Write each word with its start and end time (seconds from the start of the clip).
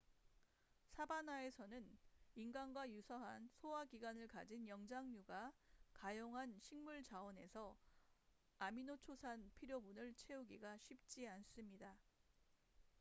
사바나에서는 0.89 1.87
인간과 2.33 2.89
유사한 2.89 3.47
소화기관을 3.53 4.27
가진 4.27 4.67
영장류가 4.67 5.53
가용한 5.93 6.57
식물 6.59 7.03
자원에서 7.03 7.77
아미노초산 8.57 9.51
필요분을 9.53 10.15
채우기가 10.15 10.79
쉽지 10.79 11.27
않습니다 11.27 11.95